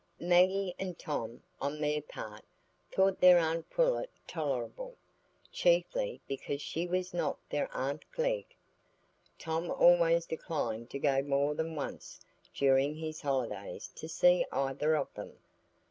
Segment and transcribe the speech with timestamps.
[0.19, 2.43] Maggie and Tom, on their part,
[2.91, 4.97] thought their aunt Pullet tolerable,
[5.51, 8.55] chiefly because she was not their aunt Glegg.
[9.37, 12.19] Tom always declined to go more than once
[12.51, 15.37] during his holidays to see either of them.